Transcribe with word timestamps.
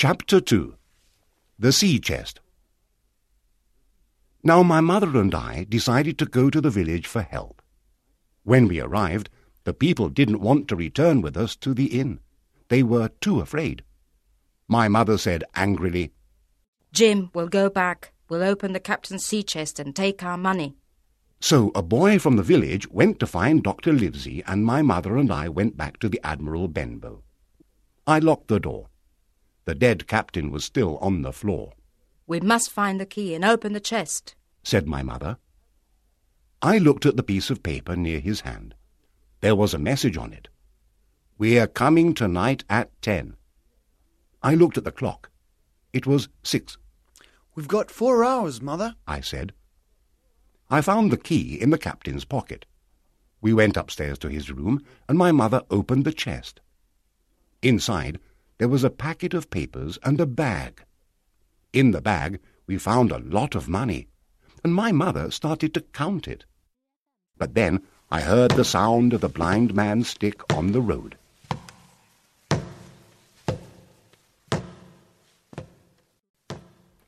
Chapter 0.00 0.40
2 0.40 0.76
The 1.58 1.72
Sea 1.72 1.98
Chest 1.98 2.38
Now 4.44 4.62
my 4.62 4.80
mother 4.80 5.18
and 5.18 5.34
I 5.34 5.66
decided 5.68 6.18
to 6.18 6.24
go 6.24 6.50
to 6.50 6.60
the 6.60 6.70
village 6.70 7.08
for 7.08 7.22
help. 7.22 7.60
When 8.44 8.68
we 8.68 8.80
arrived, 8.80 9.28
the 9.64 9.74
people 9.74 10.08
didn't 10.08 10.40
want 10.40 10.68
to 10.68 10.76
return 10.76 11.20
with 11.20 11.36
us 11.36 11.56
to 11.56 11.74
the 11.74 11.98
inn. 11.98 12.20
They 12.68 12.84
were 12.84 13.10
too 13.20 13.40
afraid. 13.40 13.82
My 14.68 14.86
mother 14.86 15.18
said 15.18 15.42
angrily, 15.56 16.12
Jim, 16.92 17.30
we'll 17.34 17.48
go 17.48 17.68
back. 17.68 18.12
We'll 18.28 18.44
open 18.44 18.74
the 18.74 18.78
captain's 18.78 19.24
sea 19.24 19.42
chest 19.42 19.80
and 19.80 19.96
take 19.96 20.22
our 20.22 20.38
money. 20.38 20.76
So 21.40 21.72
a 21.74 21.82
boy 21.82 22.20
from 22.20 22.36
the 22.36 22.44
village 22.44 22.88
went 22.88 23.18
to 23.18 23.26
find 23.26 23.64
Dr. 23.64 23.92
Livesey, 23.92 24.44
and 24.46 24.64
my 24.64 24.80
mother 24.80 25.16
and 25.16 25.32
I 25.32 25.48
went 25.48 25.76
back 25.76 25.98
to 25.98 26.08
the 26.08 26.20
Admiral 26.22 26.68
Benbow. 26.68 27.24
I 28.06 28.20
locked 28.20 28.46
the 28.46 28.60
door. 28.60 28.90
The 29.68 29.74
dead 29.74 30.06
captain 30.06 30.50
was 30.50 30.64
still 30.64 30.96
on 30.96 31.20
the 31.20 31.30
floor, 31.30 31.74
We 32.26 32.40
must 32.40 32.70
find 32.70 32.98
the 32.98 33.04
key 33.04 33.34
and 33.34 33.44
open 33.44 33.74
the 33.74 33.80
chest. 33.80 34.34
said 34.62 34.86
my 34.86 35.02
mother. 35.02 35.36
I 36.62 36.78
looked 36.78 37.04
at 37.04 37.18
the 37.18 37.22
piece 37.22 37.50
of 37.50 37.62
paper 37.62 37.94
near 37.94 38.18
his 38.18 38.40
hand. 38.40 38.74
There 39.42 39.54
was 39.54 39.74
a 39.74 39.78
message 39.78 40.16
on 40.16 40.32
it. 40.32 40.48
We're 41.36 41.66
coming 41.66 42.14
tonight 42.14 42.64
at 42.70 42.90
ten. 43.02 43.36
I 44.42 44.54
looked 44.54 44.78
at 44.78 44.84
the 44.84 44.90
clock. 44.90 45.28
It 45.92 46.06
was 46.06 46.30
six, 46.42 46.78
We've 47.54 47.68
got 47.68 47.90
four 47.90 48.24
hours, 48.24 48.62
Mother. 48.62 48.94
I 49.06 49.20
said. 49.20 49.52
I 50.70 50.80
found 50.80 51.12
the 51.12 51.18
key 51.18 51.60
in 51.60 51.68
the 51.68 51.76
captain's 51.76 52.24
pocket. 52.24 52.64
We 53.42 53.52
went 53.52 53.76
upstairs 53.76 54.18
to 54.20 54.28
his 54.28 54.50
room, 54.50 54.82
and 55.10 55.18
my 55.18 55.30
mother 55.30 55.60
opened 55.70 56.06
the 56.06 56.12
chest. 56.14 56.62
Inside, 57.60 58.18
there 58.58 58.68
was 58.68 58.84
a 58.84 58.90
packet 58.90 59.34
of 59.34 59.50
papers 59.50 59.98
and 60.02 60.20
a 60.20 60.26
bag. 60.26 60.82
In 61.72 61.92
the 61.92 62.02
bag, 62.02 62.40
we 62.66 62.76
found 62.76 63.12
a 63.12 63.18
lot 63.18 63.54
of 63.54 63.68
money, 63.68 64.08
and 64.64 64.74
my 64.74 64.92
mother 64.92 65.30
started 65.30 65.72
to 65.74 65.80
count 65.80 66.26
it. 66.26 66.44
But 67.36 67.54
then 67.54 67.82
I 68.10 68.20
heard 68.20 68.50
the 68.52 68.64
sound 68.64 69.12
of 69.12 69.20
the 69.20 69.28
blind 69.28 69.74
man's 69.74 70.08
stick 70.08 70.42
on 70.52 70.72
the 70.72 70.80
road. 70.80 71.16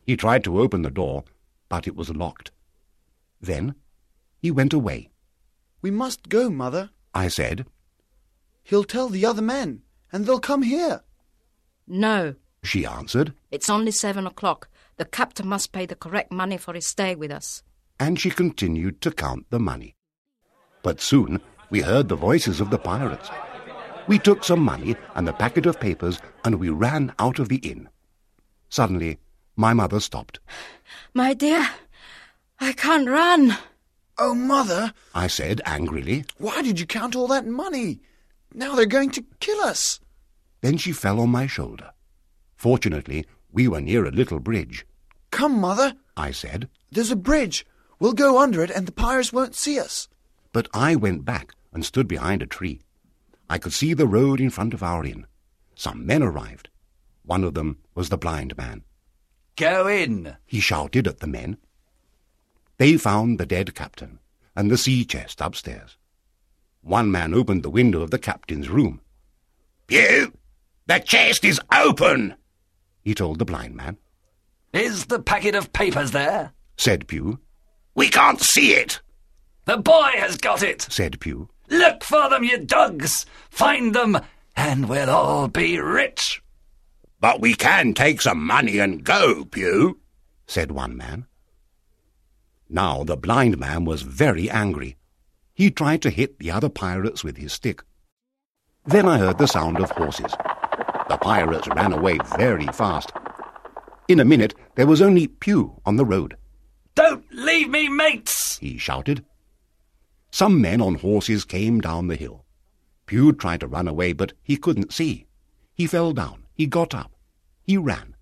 He 0.07 0.17
tried 0.17 0.45
to 0.45 0.61
open 0.61 0.83
the 0.83 0.91
door, 0.91 1.25
but 1.69 1.87
it 1.87 1.97
was 1.97 2.11
locked. 2.11 2.51
Then 3.41 3.75
he 4.39 4.51
went 4.51 4.73
away. 4.73 5.11
We 5.83 5.91
must 5.91 6.29
go, 6.29 6.51
Mother. 6.51 6.91
I 7.15 7.29
said, 7.29 7.67
He'll 8.63 8.85
tell 8.85 9.09
the 9.09 9.27
other 9.27 9.43
men, 9.43 9.83
and 10.13 10.27
they'll 10.27 10.41
come 10.41 10.63
here. 10.63 11.03
No, 11.93 12.37
she 12.63 12.87
answered, 12.87 13.35
it's 13.51 13.69
only 13.69 13.91
seven 13.91 14.25
o'clock. 14.27 14.69
The 14.97 15.05
captain 15.05 15.49
must 15.49 15.73
pay 15.73 15.87
the 15.87 15.97
correct 15.97 16.31
money 16.31 16.57
for 16.57 16.73
his 16.75 16.87
stay 16.87 17.15
with 17.17 17.33
us. 17.33 17.63
and 17.99 18.19
she 18.19 18.31
continued 18.31 19.01
to 19.03 19.11
count 19.11 19.45
the 19.51 19.59
money. 19.59 19.95
But 20.83 21.01
soon 21.01 21.41
we 21.69 21.81
heard 21.81 22.09
the 22.09 22.17
voices 22.17 22.61
of 22.61 22.71
the 22.71 22.79
pirates. 22.79 23.29
We 24.07 24.19
took 24.19 24.45
some 24.45 24.61
money 24.61 24.95
and 25.15 25.27
the 25.29 25.33
packet 25.33 25.67
of 25.67 25.79
papers, 25.81 26.19
and 26.45 26.55
we 26.61 26.69
ran 26.71 27.13
out 27.19 27.39
of 27.39 27.49
the 27.49 27.57
inn. 27.59 27.89
Suddenly, 28.69 29.19
my 29.57 29.73
mother 29.75 30.01
stopped. 30.01 30.39
My 31.13 31.35
dear, 31.35 31.69
I 32.61 32.73
can't 32.73 33.09
run. 33.09 33.57
Oh, 34.19 34.35
Mother, 34.35 34.93
I 35.15 35.27
said 35.29 35.61
angrily. 35.67 36.25
why 36.39 36.63
did 36.63 36.79
you 36.81 36.87
count 36.87 37.15
all 37.17 37.27
that 37.29 37.47
money? 37.47 38.01
Now 38.55 38.75
they're 38.75 38.87
going 38.87 39.11
to 39.11 39.25
kill 39.41 39.61
us. 39.61 39.99
Then 40.61 40.77
she 40.77 40.93
fell 40.93 41.21
on 41.21 41.31
my 41.31 41.47
shoulder. 41.47 41.93
Fortunately, 42.57 43.25
we 43.53 43.67
were 43.69 43.81
near 43.81 44.05
a 44.05 44.11
little 44.11 44.41
bridge. 44.41 44.87
Come, 45.31 45.59
Mother. 45.61 45.95
I 46.17 46.31
said, 46.33 46.69
There's 46.91 47.11
a 47.11 47.17
bridge. 47.17 47.67
We'll 47.99 48.13
go 48.13 48.39
under 48.39 48.63
it, 48.63 48.71
and 48.71 48.87
the 48.87 48.93
pirates 48.93 49.33
won't 49.33 49.55
see 49.55 49.79
us. 49.79 50.09
but 50.53 50.69
I 50.75 50.97
went 50.97 51.25
back 51.25 51.55
and 51.73 51.85
stood 51.85 52.09
behind 52.09 52.43
a 52.43 52.47
tree. 52.47 52.81
I 53.49 53.59
could 53.59 53.73
see 53.73 53.95
the 53.95 54.07
road 54.07 54.41
in 54.41 54.51
front 54.51 54.75
of 54.75 54.83
our 54.83 55.05
inn. 55.05 55.27
Some 55.75 56.05
men 56.05 56.23
arrived. 56.23 56.69
One 57.25 57.45
of 57.45 57.55
them 57.55 57.79
was 57.95 58.09
the 58.09 58.19
blind 58.19 58.57
man. 58.57 58.83
Go 59.57 59.87
in. 59.87 60.37
he 60.47 60.61
shouted 60.61 61.07
at 61.07 61.21
the 61.21 61.27
men. 61.27 61.59
They 62.79 62.97
found 62.97 63.39
the 63.39 63.47
dead 63.47 63.75
captain 63.75 64.19
and 64.57 64.71
the 64.71 64.79
sea 64.79 65.05
chest 65.05 65.41
upstairs. 65.41 65.97
One 66.83 67.11
man 67.13 67.35
opened 67.35 67.63
the 67.63 67.71
window 67.71 68.03
of 68.03 68.11
the 68.11 68.19
captain's 68.19 68.69
room. 68.69 69.01
Pew, 69.87 70.33
the 70.91 70.99
chest 70.99 71.45
is 71.45 71.61
open, 71.73 72.35
he 73.05 73.15
told 73.15 73.39
the 73.39 73.45
blind 73.45 73.77
man. 73.77 73.97
Is 74.73 75.07
the 75.07 75.21
packet 75.21 75.55
of 75.55 75.73
papers 75.73 76.11
there? 76.11 76.53
Said 76.77 77.07
Pew. 77.07 77.39
We 77.95 78.09
can't 78.09 78.41
see 78.41 78.73
it, 78.73 79.01
The 79.67 79.77
boy 79.77 80.11
has 80.17 80.37
got 80.37 80.65
it. 80.65 80.83
said 80.83 81.21
Pew. 81.21 81.49
Look 81.69 82.03
for 82.03 82.29
them, 82.29 82.43
you 82.43 82.59
dogs. 82.59 83.25
Find 83.51 83.95
them, 83.95 84.19
and 84.57 84.89
we'll 84.89 85.11
all 85.11 85.47
be 85.47 85.79
rich. 85.79 86.43
But 87.21 87.41
we 87.41 87.55
can 87.55 87.95
take 87.95 88.21
some 88.21 88.45
money 88.45 88.79
and 88.79 89.05
go, 89.05 89.45
Pew, 89.45 90.01
said 90.49 90.73
one 90.73 90.97
man. 90.97 91.27
Now 92.69 93.05
the 93.05 93.17
blind 93.17 93.59
man 93.59 93.85
was 93.85 94.03
very 94.03 94.51
angry. 94.51 94.97
He 95.55 95.71
tried 95.71 96.03
to 96.03 96.11
hit 96.11 96.41
the 96.41 96.51
other 96.51 96.69
pirates 96.69 97.23
with 97.23 97.37
his 97.37 97.53
stick. 97.53 97.85
Then 98.87 99.07
I 99.07 99.19
heard 99.19 99.39
the 99.39 99.47
sound 99.47 99.79
of 99.79 99.91
horses. 99.93 100.35
The 101.11 101.17
pirates 101.17 101.67
ran 101.75 101.93
away 101.93 102.19
very 102.37 102.69
fast. 102.69 103.11
In 104.07 104.21
a 104.21 104.25
minute 104.25 104.55
there 104.77 104.87
was 104.87 105.03
only 105.03 105.27
Pew 105.27 105.81
on 105.85 105.97
the 105.97 106.05
road. 106.05 106.37
Don't 106.95 107.25
leave 107.33 107.69
me, 107.69 107.89
mates. 107.89 108.59
He 108.59 108.79
shouted. 108.79 109.25
Some 110.31 110.61
men 110.61 110.81
on 110.81 110.95
horses 110.95 111.45
came 111.45 111.81
down 111.81 112.07
the 112.07 112.15
hill. 112.15 112.45
Pew 113.07 113.33
tried 113.33 113.59
to 113.59 113.67
run 113.67 113.89
away, 113.89 114.13
but 114.13 114.35
he 114.45 114.57
couldn't 114.57 114.93
see. 114.93 115.27
He 115.75 115.89
fell 115.89 116.13
down. 116.13 116.45
He 116.55 116.69
got 116.69 116.95
up. 116.95 117.11
He 117.65 117.77
ran. 117.77 118.15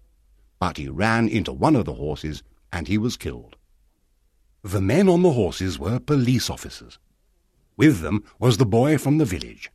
But 0.58 0.78
he 0.78 0.88
ran 0.88 1.28
into 1.28 1.52
one 1.52 1.76
of 1.76 1.84
the 1.84 1.92
horses, 1.92 2.42
and 2.72 2.88
he 2.88 2.96
was 2.96 3.18
killed. 3.18 3.56
The 4.62 4.80
men 4.80 5.10
on 5.10 5.20
the 5.20 5.32
horses 5.32 5.78
were 5.78 6.00
police 6.00 6.48
officers. 6.48 6.98
With 7.76 8.00
them 8.00 8.24
was 8.38 8.56
the 8.56 8.64
boy 8.64 8.96
from 8.96 9.18
the 9.18 9.26
village. 9.26 9.70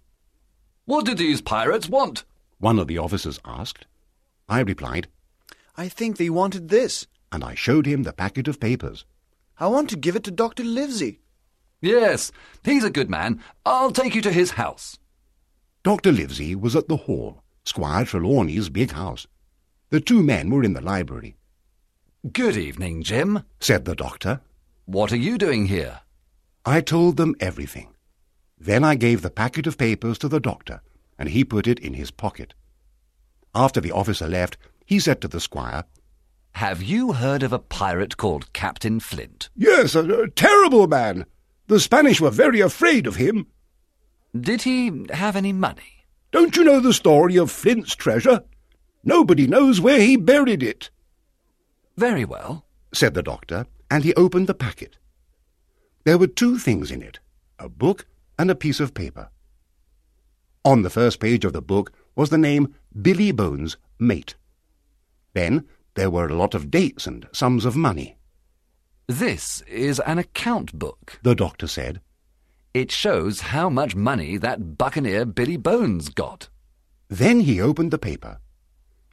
What 0.85 1.05
do 1.05 1.13
these 1.13 1.41
pirates 1.41 1.87
want? 1.87 2.25
One 2.63 2.79
of 2.79 2.87
the 2.87 2.97
officers 2.97 3.41
asked. 3.43 3.87
I 4.47 4.61
replied, 4.61 5.09
I 5.75 5.89
think 5.89 6.15
they 6.15 6.29
wanted 6.29 6.69
this. 6.69 7.07
and 7.29 7.43
I 7.43 7.55
showed 7.55 7.85
him 7.85 8.03
the 8.03 8.13
packet 8.13 8.47
of 8.47 8.61
papers. 8.61 9.03
I 9.59 9.67
want 9.67 9.89
to 9.89 9.97
give 9.97 10.15
it 10.15 10.23
to 10.23 10.31
Dr. 10.31 10.63
Livesey. 10.63 11.19
Yes, 11.81 12.31
he's 12.63 12.85
a 12.85 12.89
good 12.89 13.09
man. 13.09 13.41
I'll 13.65 13.91
take 13.91 14.15
you 14.15 14.21
to 14.21 14.31
his 14.31 14.51
house. 14.51 14.97
Dr. 15.83 16.13
Livesey 16.13 16.55
was 16.55 16.73
at 16.73 16.87
the 16.87 16.95
hall, 16.95 17.43
Squire 17.65 18.05
Trelawney's 18.05 18.69
big 18.69 18.91
house. 18.91 19.27
The 19.89 19.99
two 19.99 20.23
men 20.23 20.49
were 20.49 20.63
in 20.63 20.71
the 20.73 20.79
library. 20.93 21.35
Good 22.31 22.55
evening, 22.55 23.03
Jim. 23.03 23.43
said 23.59 23.83
the 23.83 23.93
doctor. 23.95 24.39
What 24.85 25.11
are 25.11 25.17
you 25.27 25.37
doing 25.37 25.65
here? 25.65 25.99
I 26.63 26.79
told 26.79 27.17
them 27.17 27.35
everything. 27.41 27.89
Then 28.57 28.85
I 28.85 28.95
gave 28.95 29.21
the 29.21 29.29
packet 29.41 29.67
of 29.67 29.77
papers 29.77 30.17
to 30.19 30.29
the 30.29 30.39
doctor, 30.39 30.81
and 31.17 31.29
he 31.29 31.43
put 31.43 31.67
it 31.67 31.79
in 31.79 31.93
his 31.93 32.11
pocket. 32.11 32.53
After 33.55 33.79
the 33.79 33.91
officer 33.91 34.27
left, 34.27 34.57
he 34.85 34.99
said 34.99 35.21
to 35.21 35.27
the 35.27 35.39
squire, 35.39 35.83
Have 36.53 36.81
you 36.83 37.13
heard 37.13 37.43
of 37.43 37.53
a 37.53 37.59
pirate 37.59 38.17
called 38.17 38.51
Captain 38.53 38.99
Flint? 38.99 39.49
Yes, 39.55 39.95
a, 39.95 40.01
a 40.23 40.29
terrible 40.29 40.87
man. 40.87 41.25
The 41.67 41.79
Spanish 41.79 42.19
were 42.19 42.29
very 42.31 42.59
afraid 42.59 43.07
of 43.07 43.15
him. 43.15 43.47
Did 44.39 44.63
he 44.63 45.05
have 45.11 45.35
any 45.35 45.53
money? 45.53 46.05
Don't 46.31 46.55
you 46.55 46.63
know 46.63 46.79
the 46.79 46.93
story 46.93 47.37
of 47.37 47.51
Flint's 47.51 47.95
treasure? 47.95 48.43
Nobody 49.03 49.45
knows 49.47 49.79
where 49.79 49.99
he 49.99 50.15
buried 50.17 50.63
it, 50.63 50.89
Very 51.97 52.25
well. 52.25 52.65
said 52.93 53.13
the 53.13 53.21
doctor, 53.21 53.67
and 53.91 54.03
he 54.03 54.13
opened 54.15 54.47
the 54.47 54.53
packet. 54.55 54.97
There 56.05 56.17
were 56.17 56.27
two 56.27 56.57
things 56.57 56.89
in 56.91 57.01
it 57.03 57.19
a 57.59 57.69
book 57.69 58.05
and 58.39 58.49
a 58.49 58.55
piece 58.55 58.79
of 58.79 58.93
paper. 58.93 59.29
On 60.65 60.81
the 60.81 60.89
first 60.89 61.19
page 61.19 61.43
of 61.45 61.53
the 61.53 61.61
book 61.61 61.91
was 62.15 62.29
the 62.29 62.37
name 62.37 62.73
Billy 63.01 63.31
Bones, 63.31 63.77
mate. 63.99 64.35
Then 65.33 65.65
there 65.95 66.09
were 66.09 66.27
a 66.27 66.35
lot 66.35 66.53
of 66.53 66.71
dates 66.71 67.05
and 67.05 67.27
sums 67.33 67.65
of 67.65 67.75
money, 67.75 68.17
This 69.07 69.61
is 69.61 69.99
an 70.01 70.17
account 70.17 70.73
book. 70.79 71.19
the 71.23 71.35
doctor 71.35 71.67
said. 71.67 71.99
It 72.73 72.91
shows 72.91 73.41
how 73.41 73.69
much 73.69 73.95
money 73.95 74.37
that 74.37 74.77
buccaneer 74.77 75.25
Billy 75.25 75.57
Bones 75.57 76.09
got. 76.09 76.49
Then 77.09 77.41
he 77.41 77.61
opened 77.61 77.91
the 77.91 77.97
paper. 77.99 78.39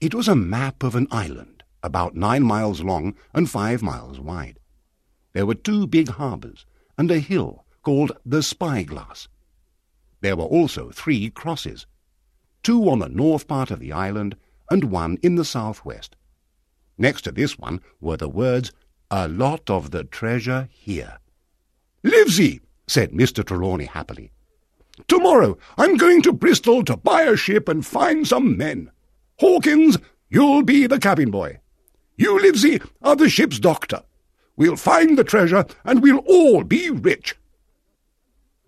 It 0.01 0.15
was 0.15 0.29
a 0.29 0.37
map 0.37 0.83
of 0.83 0.95
an 0.95 1.09
island, 1.11 1.63
about 1.83 2.15
nine 2.15 2.45
miles 2.45 2.81
long 2.81 3.15
and 3.35 3.51
five 3.51 3.83
miles 3.83 4.19
wide. 4.21 4.59
There 5.33 5.45
were 5.47 5.57
two 5.57 5.87
big 5.87 6.09
harbours 6.09 6.65
and 6.97 7.11
a 7.11 7.19
hill 7.19 7.67
called 7.83 8.13
the 8.25 8.43
Spyglass. 8.43 9.29
There 10.21 10.37
were 10.37 10.45
also 10.45 10.91
three 10.91 11.31
crosses, 11.31 11.87
two 12.63 12.89
on 12.91 12.99
the 12.99 13.09
north 13.09 13.49
part 13.49 13.71
of 13.71 13.81
the 13.81 13.93
island 13.93 14.37
and 14.71 14.85
one 14.85 15.19
in 15.23 15.35
the 15.35 15.45
southwest. 15.45 16.17
Next 16.99 17.23
to 17.23 17.33
this 17.33 17.59
one 17.59 17.81
were 18.01 18.17
the 18.17 18.29
words, 18.29 18.73
A 19.11 19.27
lot 19.27 19.71
of 19.71 19.91
the 19.91 20.05
treasure 20.05 20.69
here. 20.71 21.19
Livesey, 22.05 22.61
said 22.87 23.13
Mr. 23.13 23.45
Trelawney 23.45 23.87
happily. 23.87 24.31
Tomorrow 25.09 25.57
I'm 25.79 25.97
going 25.97 26.23
to 26.23 26.33
Bristol 26.33 26.85
to 26.85 26.97
buy 26.97 27.23
a 27.23 27.37
ship 27.37 27.69
and 27.69 27.85
find 27.85 28.27
some 28.27 28.57
men. 28.57 28.91
Hawkins, 29.39 29.97
you'll 30.29 30.63
be 30.63 30.87
the 30.87 30.99
cabin 30.99 31.31
boy. 31.31 31.59
You, 32.17 32.39
Livesey, 32.39 32.81
are 33.03 33.17
the 33.17 33.31
ship's 33.31 33.59
doctor. 33.59 34.03
We'll 34.57 34.77
find 34.77 35.17
the 35.17 35.25
treasure 35.25 35.65
and 35.85 36.03
we'll 36.03 36.19
all 36.19 36.65
be 36.65 36.91
rich. 36.91 37.35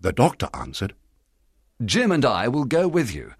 The 0.00 0.12
doctor 0.12 0.48
answered, 0.54 0.94
Jim 1.84 2.12
and 2.12 2.24
I 2.24 2.48
will 2.48 2.64
go 2.64 2.86
with 2.86 3.14
you. 3.14 3.32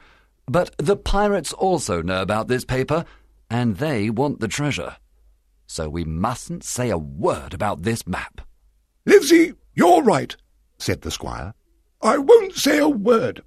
But 0.47 0.75
the 0.79 0.97
pirates 0.97 1.53
also 1.53 2.03
know 2.03 2.23
about 2.23 2.49
this 2.49 2.65
paper, 2.65 3.05
and 3.49 3.77
they 3.77 4.11
want 4.11 4.41
the 4.41 4.49
treasure. 4.49 4.97
So 5.67 5.89
we 5.89 6.05
mustn't 6.05 6.65
say 6.65 6.91
a 6.91 6.99
word 6.99 7.55
about 7.55 7.83
this 7.83 8.07
map. 8.07 8.41
Livesey, 9.07 9.55
you're 9.75 10.03
right, 10.03 10.37
said 10.79 11.03
the 11.03 11.11
squire. 11.11 11.55
I 12.03 12.19
won't 12.19 12.55
say 12.55 12.79
a 12.79 12.89
word. 12.89 13.43